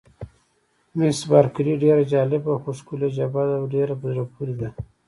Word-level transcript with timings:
مس 0.97 1.19
بارکلي: 1.29 1.73
ډېره 1.83 2.03
جالبه، 2.11 2.53
خو 2.61 2.69
ښکلې 2.79 3.09
جبهه 3.17 3.43
ده، 3.49 3.57
ډېره 3.73 3.93
په 3.99 4.05
زړه 4.11 4.23
پورې 4.33 4.55
ده. 4.59 4.69